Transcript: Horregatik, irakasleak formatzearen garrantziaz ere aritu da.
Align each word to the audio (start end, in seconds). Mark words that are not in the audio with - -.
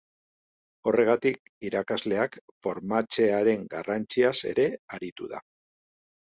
Horregatik, 0.91 1.51
irakasleak 1.69 2.37
formatzearen 2.67 3.69
garrantziaz 3.75 4.33
ere 4.53 4.67
aritu 4.99 5.31
da. 5.37 5.45